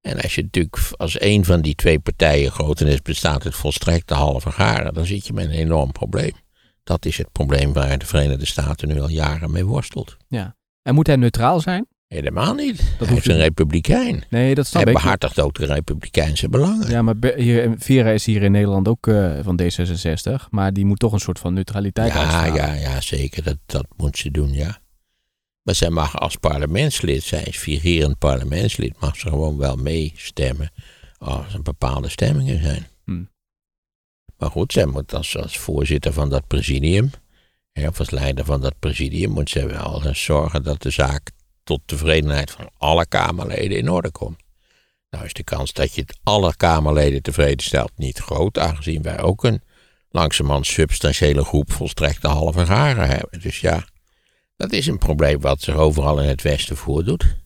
[0.00, 4.50] En als je natuurlijk als een van die twee partijen grotendeels bestaat uit volstrekte halve
[4.50, 6.32] garen, dan zit je met een enorm probleem.
[6.84, 10.16] Dat is het probleem waar de Verenigde Staten nu al jaren mee worstelt.
[10.82, 11.86] En moet hij neutraal zijn?
[12.08, 12.80] Helemaal niet.
[12.98, 14.24] Hij hoeft is een republikein.
[14.30, 14.98] Nee, dat snap Hij ik.
[14.98, 16.88] behartigt ook de republikeinse belangen.
[16.90, 20.48] Ja, maar hier, Vera is hier in Nederland ook eh, van D66.
[20.50, 22.54] Maar die moet toch een soort van neutraliteit Ja, uitstralen.
[22.54, 23.42] ja, ja, zeker.
[23.42, 24.78] Dat, dat moet ze doen, ja.
[25.62, 30.70] Maar zij mag als parlementslid, zij is vigerend parlementslid, mag ze gewoon wel meestemmen
[31.18, 32.86] als er bepaalde stemmingen zijn.
[33.04, 33.22] Hm.
[34.38, 37.10] Maar goed, zij moet als, als voorzitter van dat presidium,
[37.72, 41.30] hè, of als leider van dat presidium, moet zij wel zorgen dat de zaak
[41.68, 44.38] tot tevredenheid van alle Kamerleden in orde komt.
[45.10, 49.20] Nou is de kans dat je het alle Kamerleden tevreden stelt niet groot, aangezien wij
[49.20, 49.62] ook een
[50.10, 53.40] langzamerhand substantiële groep volstrekte halve garen hebben.
[53.40, 53.84] Dus ja,
[54.56, 57.36] dat is een probleem wat zich overal in het Westen voordoet.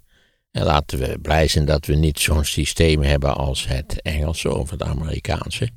[0.51, 4.71] En laten we blij zijn dat we niet zo'n systeem hebben als het Engelse of
[4.71, 5.69] het Amerikaanse.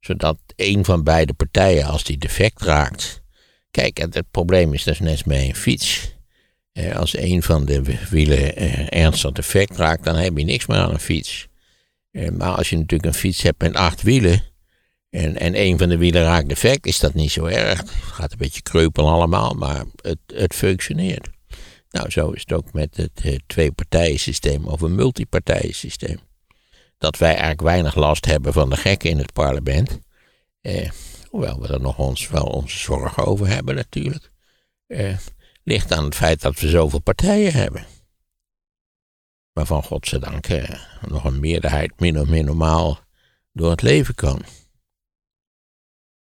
[0.00, 3.22] Zodat een van beide partijen, als die defect raakt.
[3.70, 6.16] Kijk, het, het probleem is dat is net bij een fiets.
[6.78, 10.78] Eh, als een van de wielen eh, ernstig defect raakt, dan heb je niks meer
[10.78, 11.48] aan een fiets.
[12.10, 14.42] Eh, maar als je natuurlijk een fiets hebt met acht wielen.
[15.10, 17.78] En, en een van de wielen raakt defect, is dat niet zo erg.
[17.78, 21.28] Het gaat een beetje kreupel allemaal, maar het, het functioneert.
[21.90, 26.18] Nou, zo is het ook met het twee-partijen-systeem of een multipartijen-systeem.
[26.98, 29.98] Dat wij eigenlijk weinig last hebben van de gekken in het parlement.
[30.60, 30.90] Eh,
[31.28, 34.30] hoewel we er nog ons, wel onze zorgen over hebben natuurlijk.
[34.86, 35.16] Eh,
[35.68, 37.86] ligt aan het feit dat we zoveel partijen hebben.
[39.52, 42.98] Waarvan godzijdank eh, nog een meerderheid min of meer normaal
[43.52, 44.42] door het leven kan.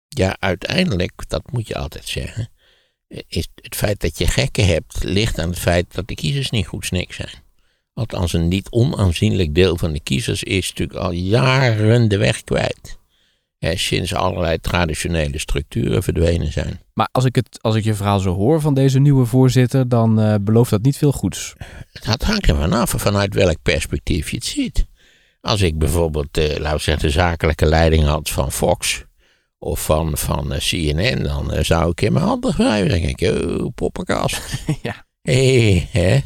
[0.09, 2.51] Ja, uiteindelijk, dat moet je altijd zeggen,
[3.09, 6.67] is het feit dat je gekken hebt, ligt aan het feit dat de kiezers niet
[6.67, 7.43] goed snik zijn.
[7.93, 12.99] Althans, een niet onaanzienlijk deel van de kiezers is natuurlijk al jaren de weg kwijt.
[13.59, 16.81] Hè, sinds allerlei traditionele structuren verdwenen zijn.
[16.93, 20.21] Maar als ik, het, als ik je verhaal zo hoor van deze nieuwe voorzitter, dan
[20.21, 21.55] eh, belooft dat niet veel goeds.
[21.93, 24.87] Het hangt er vanaf vanuit welk perspectief je het ziet.
[25.41, 29.05] Als ik bijvoorbeeld, eh, laten we zeggen, de zakelijke leiding had van Fox
[29.59, 32.89] of van, van eh, CNN, dan zou ik in mijn handen wrijven.
[32.89, 34.41] Dan denk ik, oh, poppenkast.
[34.83, 35.07] Ja.
[35.23, 36.21] Hé, hè?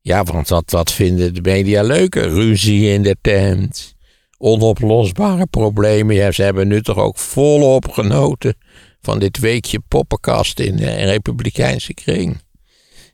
[0.00, 2.28] Ja, want wat, wat vinden de media leuker?
[2.28, 3.95] Ruzie in de tent.
[4.38, 6.14] Onoplosbare problemen.
[6.14, 8.54] Ja, ze hebben nu toch ook volop genoten
[9.00, 12.40] van dit weekje poppenkast in de Republikeinse kring.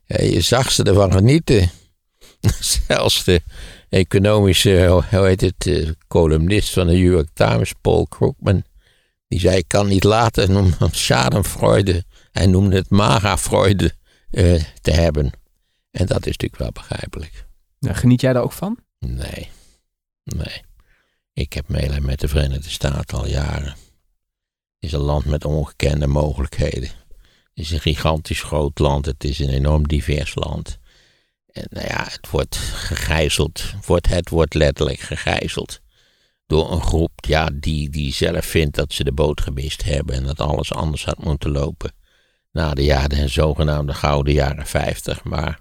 [0.05, 1.71] Ja, je zag ze ervan genieten.
[2.87, 3.41] Zelfs de
[3.89, 8.65] economische, hoe heet het, eh, columnist van de New York Times, Paul Krugman,
[9.29, 12.05] die zei: Ik kan niet laten om schadenfreude.
[12.33, 13.93] Hij noemde het maga-freude
[14.31, 15.33] eh, te hebben.
[15.91, 17.47] En dat is natuurlijk wel begrijpelijk.
[17.79, 18.79] Nou, geniet jij daar ook van?
[18.99, 19.49] Nee,
[20.25, 20.63] nee.
[21.35, 23.71] Ik heb meelijn met de Verenigde Staten al jaren.
[23.71, 26.89] Het is een land met ongekende mogelijkheden.
[27.09, 29.07] Het is een gigantisch groot land.
[29.07, 30.79] Het is een enorm divers land.
[31.47, 33.75] En nou ja, het wordt gegijzeld.
[33.87, 35.81] Wordt, het wordt letterlijk gegijzeld.
[36.47, 40.15] Door een groep ja, die, die zelf vindt dat ze de boot gemist hebben.
[40.15, 41.93] En dat alles anders had moeten lopen.
[42.51, 45.25] Na de jaren, de zogenaamde gouden jaren 50.
[45.25, 45.61] Maar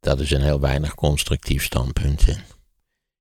[0.00, 2.24] dat is een heel weinig constructief standpunt.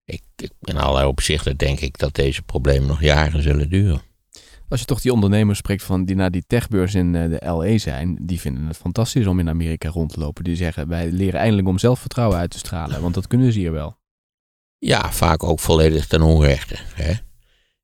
[0.07, 4.01] Ik, ik, in allerlei opzichten denk ik dat deze problemen nog jaren zullen duren.
[4.69, 7.77] Als je toch die ondernemers spreekt van die naar die techbeurs in eh, de LA
[7.77, 10.43] zijn, die vinden het fantastisch om in Amerika rond te lopen.
[10.43, 13.71] Die zeggen, wij leren eindelijk om zelfvertrouwen uit te stralen, want dat kunnen ze hier
[13.71, 13.97] wel.
[14.77, 16.75] Ja, vaak ook volledig ten onrechte.
[16.93, 17.13] Hè?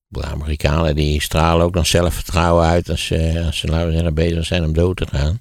[0.07, 4.63] De Amerikanen die stralen ook nog zelfvertrouwen uit als ze, als ze zeggen, bezig zijn
[4.63, 5.39] om dood te gaan.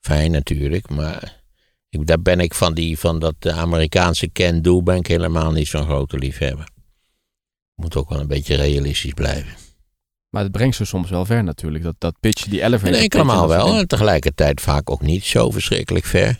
[0.00, 1.43] Fijn natuurlijk, maar
[1.94, 5.84] ik, daar ben ik van, die, van dat Amerikaanse can-do ben ik helemaal niet zo'n
[5.84, 6.68] grote liefhebber.
[7.74, 9.54] Moet ook wel een beetje realistisch blijven.
[10.30, 13.02] Maar het brengt ze soms wel ver natuurlijk, dat, dat pitch, die elevator En pitch,
[13.02, 16.38] enkele maal dat soort wel, en tegelijkertijd vaak ook niet zo verschrikkelijk ver.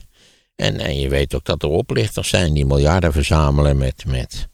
[0.57, 4.49] En, en je weet ook dat er oplichters zijn die miljarden verzamelen met, met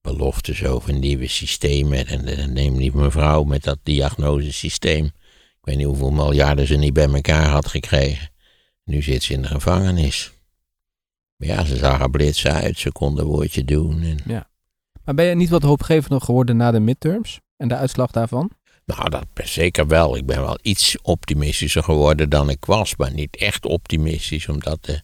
[0.00, 2.06] beloftes over nieuwe systemen.
[2.06, 5.04] En dan neemt die mevrouw met dat diagnosesysteem.
[5.04, 8.30] Ik weet niet hoeveel miljarden ze niet bij elkaar had gekregen.
[8.84, 10.32] Nu zit ze in de gevangenis.
[11.38, 12.78] Maar ja, ze zag er blits uit.
[12.78, 14.02] Ze kon een woordje doen.
[14.02, 14.44] En...
[15.04, 18.50] Maar ben je niet wat hoopgevender geworden na de midterms en de uitslag daarvan?
[18.84, 20.16] Nou, dat zeker wel.
[20.16, 22.96] Ik ben wel iets optimistischer geworden dan ik was.
[22.96, 25.00] Maar niet echt optimistisch, omdat de,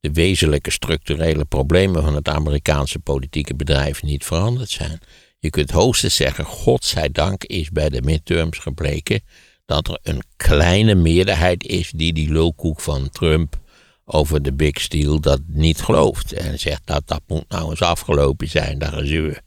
[0.00, 4.98] de wezenlijke structurele problemen van het Amerikaanse politieke bedrijf niet veranderd zijn.
[5.38, 9.20] Je kunt hoogstens zeggen, godzijdank is bij de midterms gebleken
[9.64, 13.62] dat er een kleine meerderheid is die die lulkoek van Trump
[14.04, 16.32] over de big steel dat niet gelooft.
[16.32, 19.40] En zegt dat dat moet nou eens afgelopen zijn, dat gezeur.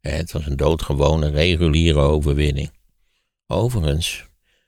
[0.00, 2.70] Het was een doodgewone reguliere overwinning.
[3.46, 4.24] Overigens,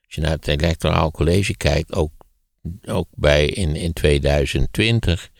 [0.06, 2.12] als je naar het electoraal college kijkt, ook,
[2.84, 5.30] ook bij in, in 2020,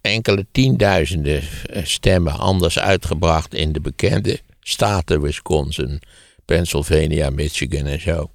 [0.00, 6.00] enkele tienduizenden eh, stemmen anders uitgebracht in de bekende staten Wisconsin,
[6.44, 8.30] Pennsylvania, Michigan en zo.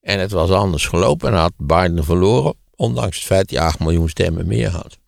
[0.00, 3.78] En het was anders gelopen en had Biden verloren, ondanks het feit dat hij 8
[3.78, 4.98] miljoen stemmen meer had.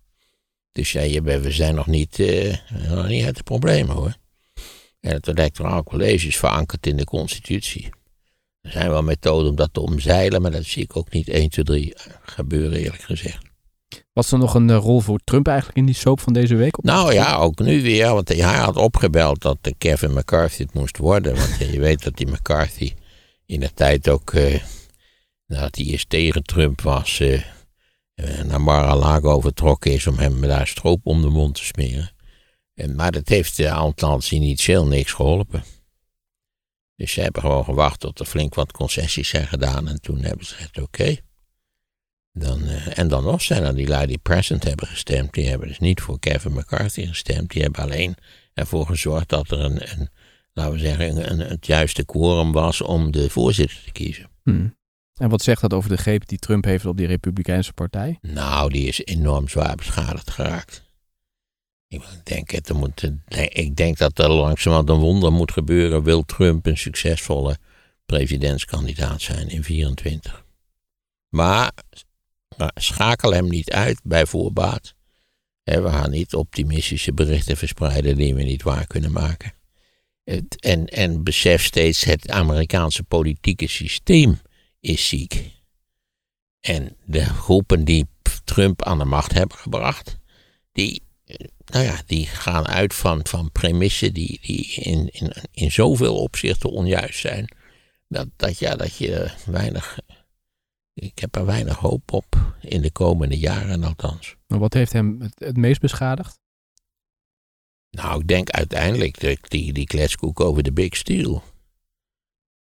[0.73, 2.55] Dus ja, we zijn nog niet, uh,
[2.89, 4.17] nog niet uit de problemen hoor.
[5.01, 7.91] En het electoraal college is verankerd in de constitutie.
[8.61, 11.49] Er zijn wel methoden om dat te omzeilen, maar dat zie ik ook niet 1,
[11.49, 13.47] 2, 3 gebeuren, eerlijk gezegd.
[14.13, 16.83] Was er nog een eh, rol voor Trump eigenlijk in die soap van deze week?
[16.83, 18.13] Nou ja, ook nu weer.
[18.15, 21.35] Want hij had opgebeld dat Kevin McCarthy het moest worden.
[21.35, 22.93] Want je weet dat die McCarthy
[23.47, 24.63] in de tijd ook, uh,
[25.47, 27.21] nadat hij eerst tegen Trump was,
[28.47, 32.11] naar Mar-a-Lago vertrokken is om hem daar stroop om de mond te smeren.
[32.75, 35.65] En, maar dat heeft de althans initieel niks geholpen.
[36.97, 39.89] Dus ze hebben gewoon gewacht tot er flink wat concessies zijn gedaan.
[39.89, 41.17] En toen hebben ze gezegd, oké.
[42.33, 45.33] Dan, en dan nog zijn er die lui die present hebben gestemd.
[45.33, 47.51] Die hebben dus niet voor Kevin McCarthy gestemd.
[47.51, 48.17] Die hebben alleen
[48.55, 50.09] ervoor gezorgd dat er een, een
[50.53, 54.31] laten we zeggen, een, het juiste quorum was om de voorzitter te kiezen.
[54.43, 54.78] Hmm.
[55.19, 58.19] En wat zegt dat over de greep die Trump heeft op die Republikeinse partij?
[58.21, 60.87] Nou, die is enorm zwaar beschadigd geraakt.
[61.89, 63.11] Ik denk, het moet,
[63.49, 66.03] ik denk dat er langzamerhand een wonder moet gebeuren.
[66.03, 67.57] Wil Trump een succesvolle
[68.07, 70.45] presidentskandidaat zijn in 24?
[71.29, 71.73] Maar,
[72.75, 74.95] schakel hem niet uit bij voorbaat.
[75.63, 79.53] we gaan niet optimistische berichten verspreiden die we niet waar kunnen maken.
[80.59, 84.41] en, en besef steeds, het Amerikaanse politieke systeem
[84.89, 85.51] is ziek.
[86.61, 88.09] En de groepen die
[88.45, 90.19] Trump aan de macht hebben gebracht,
[90.73, 91.03] die
[91.65, 96.71] nou ja, die gaan uit van, van premissen die, die in, in, in zoveel opzichten
[96.71, 97.49] onjuist zijn.
[98.09, 99.99] Dat, dat, ja, dat je weinig.
[100.95, 104.37] Ik heb er weinig hoop op in de komende jaren althans.
[104.47, 106.39] Maar wat heeft hem het, het meest beschadigd?
[107.91, 111.43] Nou, ik denk uiteindelijk die, die, die kletskoek over de Big Steel.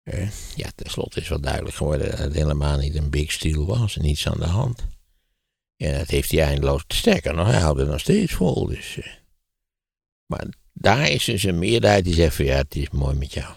[0.06, 3.96] Eh, ja, tenslotte is wel duidelijk geworden dat het helemaal niet een Big Steel was
[3.96, 4.86] en niets aan de hand.
[5.76, 6.84] Ja, dat heeft hij eindeloos.
[6.88, 8.66] Sterker nog, hij houdt het nog steeds vol.
[8.66, 9.06] Dus, uh.
[10.26, 13.54] Maar daar is dus een meerderheid die zegt van ja, het is mooi met jou.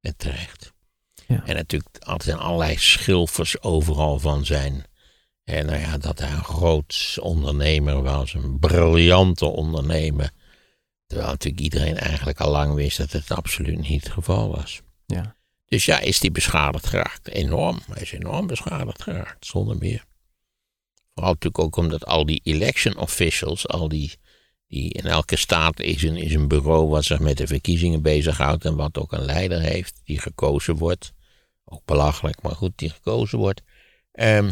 [0.00, 0.72] En terecht.
[1.26, 1.42] Ja.
[1.46, 4.84] En natuurlijk altijd allerlei schilfers overal van zijn.
[5.44, 10.30] En nou ja, dat hij een groot ondernemer was, een briljante ondernemer.
[11.06, 14.80] Terwijl natuurlijk iedereen eigenlijk al lang wist dat het absoluut niet het geval was.
[15.06, 15.38] Ja.
[15.70, 17.28] Dus ja, is die beschadigd geraakt.
[17.28, 17.80] Enorm.
[17.90, 20.04] Hij is enorm beschadigd geraakt, zonder meer.
[21.14, 24.12] Vooral natuurlijk ook omdat al die election officials, al die,
[24.66, 28.64] die in elke staat is een, is een bureau wat zich met de verkiezingen bezighoudt
[28.64, 31.12] en wat ook een leider heeft die gekozen wordt.
[31.64, 33.62] Ook belachelijk, maar goed, die gekozen wordt.
[34.12, 34.50] Um,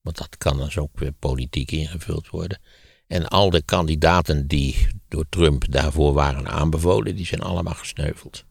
[0.00, 2.60] want dat kan dus ook weer politiek ingevuld worden.
[3.06, 8.44] En al de kandidaten die door Trump daarvoor waren aanbevolen, die zijn allemaal gesneuveld.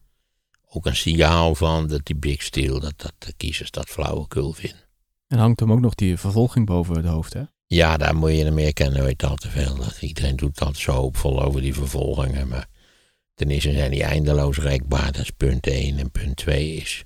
[0.75, 4.81] Ook een signaal van dat die big steel, dat, dat de kiezers dat flauwekul vinden.
[5.27, 7.43] En hangt hem ook nog die vervolging boven het hoofd, hè?
[7.67, 9.77] Ja, daar moet je Amerika nooit al te veel.
[9.99, 12.47] Iedereen doet dat zo hoopvol over die vervolgingen.
[12.47, 12.67] Maar
[13.33, 15.11] ten eerste zijn die eindeloos rekbaar.
[15.11, 15.97] Dat is punt 1.
[15.97, 17.03] En punt 2 is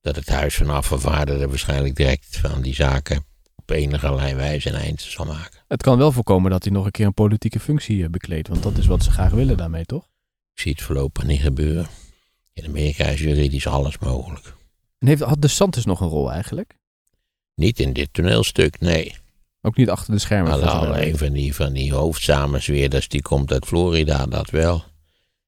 [0.00, 3.24] dat het Huis van Afgevaardigden waarschijnlijk direct van die zaken
[3.56, 5.60] op enige wijze een eind zal maken.
[5.68, 8.48] Het kan wel voorkomen dat hij nog een keer een politieke functie eh, bekleedt.
[8.48, 10.08] Want dat is wat ze graag willen daarmee, toch?
[10.54, 11.86] Ik zie het voorlopig niet gebeuren.
[12.54, 14.54] In Amerika is juridisch alles mogelijk.
[14.98, 16.76] En heeft, had de Santos nog een rol eigenlijk?
[17.54, 19.16] Niet in dit toneelstuk, nee.
[19.60, 20.52] Ook niet achter de schermen?
[20.52, 21.92] Al een van die, van die
[23.08, 24.74] die komt uit Florida, dat wel.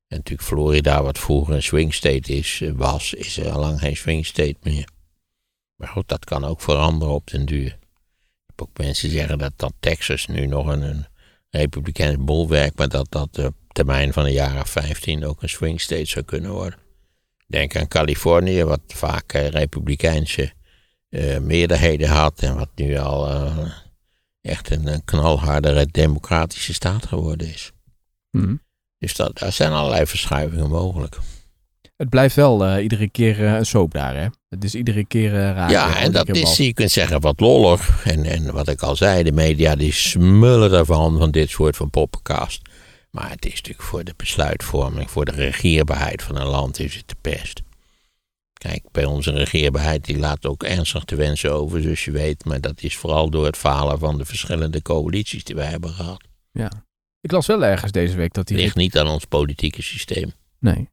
[0.08, 3.96] En natuurlijk Florida, wat vroeger een swing state is, eh, was, is al lang geen
[3.96, 4.88] swing state meer.
[5.74, 7.66] Maar goed, dat kan ook veranderen op den duur.
[7.66, 11.06] Ik heb ook mensen zeggen dat, dat Texas nu nog een, een
[11.50, 15.80] republikeins bolwerk, maar dat dat de termijn van een jaar of 15 ook een swing
[15.80, 16.78] state zou kunnen worden.
[17.46, 20.52] Denk aan Californië, wat vaak eh, republikeinse
[21.08, 23.70] eh, meerderheden had en wat nu al eh,
[24.40, 27.72] echt een, een knalhardere democratische staat geworden is.
[28.30, 28.54] Mhm.
[28.98, 31.18] Dus dat, daar zijn allerlei verschuivingen mogelijk.
[31.96, 34.26] Het blijft wel iedere keer een soap daar, hè?
[34.48, 35.70] Het is iedere keer raar.
[35.70, 38.04] Ja, en dat is, je kunt zeggen, wat lollig.
[38.06, 41.90] En, en wat ik al zei, de media die smullen ervan, van dit soort van
[41.90, 42.62] poppenkast.
[43.16, 47.08] Maar het is natuurlijk voor de besluitvorming, voor de regeerbaarheid van een land is het
[47.08, 47.62] de pest.
[48.52, 52.44] Kijk, bij onze regeerbaarheid, die laat ook ernstig te wensen over, zoals je weet.
[52.44, 56.22] Maar dat is vooral door het falen van de verschillende coalities die wij hebben gehad.
[56.52, 56.70] Ja.
[57.20, 58.64] Ik las wel ergens deze week dat Het die...
[58.66, 60.32] ligt niet aan ons politieke systeem.
[60.58, 60.88] Nee.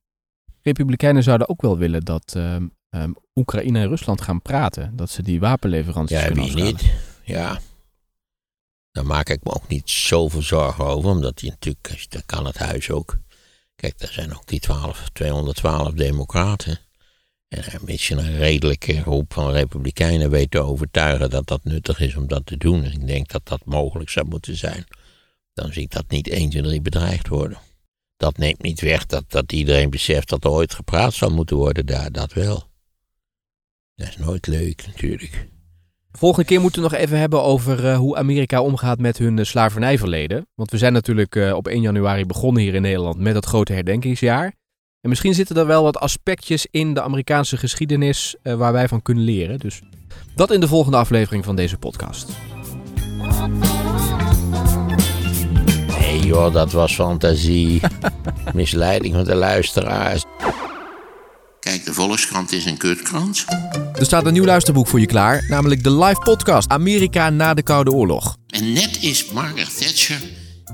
[0.62, 4.95] Republikeinen zouden ook wel willen dat ehm, ehm, Oekraïne en Rusland gaan praten.
[4.95, 6.75] Dat ze die wapenleveranties Ja, kunnen wie afschalen.
[6.75, 6.93] niet?
[7.23, 7.59] Ja.
[8.93, 12.58] Daar maak ik me ook niet zoveel zorgen over, omdat die natuurlijk, dat kan het
[12.58, 13.17] huis ook.
[13.75, 16.79] Kijk, daar zijn ook die 12, 212 democraten.
[17.47, 21.99] En eh, mits je een redelijke groep van republikeinen weet te overtuigen dat dat nuttig
[21.99, 22.84] is om dat te doen.
[22.84, 24.86] En ik denk dat dat mogelijk zou moeten zijn.
[25.53, 27.58] Dan zie ik dat niet 1, 2, 3 bedreigd worden.
[28.17, 31.86] Dat neemt niet weg dat, dat iedereen beseft dat er ooit gepraat zou moeten worden
[31.86, 32.69] daar, dat wel.
[33.95, 35.51] Dat is nooit leuk natuurlijk.
[36.17, 39.45] Volgende keer moeten we nog even hebben over eh, hoe Amerika omgaat met hun eh,
[39.45, 40.47] slavernijverleden.
[40.56, 43.73] Want we zijn natuurlijk eh, op 1 januari begonnen hier in Nederland met het grote
[43.73, 44.45] herdenkingsjaar.
[45.02, 49.23] En misschien zitten er wel wat aspectjes in de Amerikaanse geschiedenis waar wij van kunnen
[49.23, 49.60] leren.
[49.60, 49.82] Dus
[50.36, 52.32] dat in de volgende aflevering van deze podcast.
[55.99, 57.82] Nee joh, dat was fantasie.
[58.54, 60.23] Misleiding van de luisteraars.
[61.63, 63.45] Kijk, de Volkskrant is een kutkrant.
[63.93, 67.63] Er staat een nieuw luisterboek voor je klaar, namelijk de live podcast Amerika na de
[67.63, 68.38] Koude Oorlog.
[68.47, 70.21] En net is Margaret Thatcher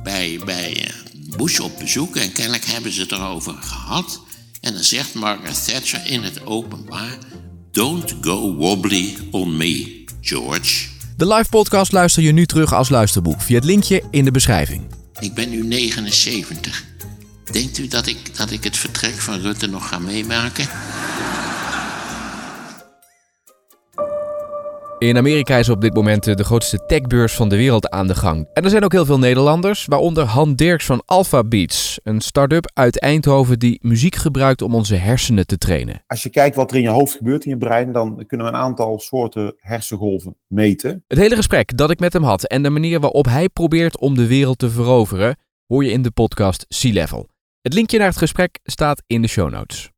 [0.04, 0.94] bij, bij eh,
[1.38, 4.22] Bush op bezoek en kennelijk hebben ze het erover gehad.
[4.62, 7.18] En dan zegt Margaret Thatcher in het openbaar:
[7.72, 10.88] Don't go wobbly on me, George.
[11.18, 14.82] De live podcast luister je nu terug als luisterboek via het linkje in de beschrijving.
[15.20, 16.84] Ik ben nu 79.
[17.52, 20.68] Denkt u dat ik, dat ik het vertrek van Rutte nog ga meemaken?
[25.00, 28.16] In Amerika is op dit moment eh, de grootste techbeurs van de wereld aan de
[28.16, 28.48] gang.
[28.54, 32.72] En er zijn ook heel veel Nederlanders, waaronder Han Dirks van Alpha Beats, een start-up
[32.74, 36.04] uit Eindhoven die muziek gebruikt om onze hersenen te trainen.
[36.08, 38.54] Als je kijkt wat er in je hoofd gebeurt, in je brein, dan kunnen we
[38.54, 41.04] een aantal soorten hersengolven meten.
[41.08, 44.16] Het hele gesprek dat ik met hem had en de manier waarop hij probeert om
[44.16, 47.29] de wereld te veroveren, hoor je in de podcast Sea Level.
[47.62, 49.90] Het linkje naar het gesprek staat in de show notes.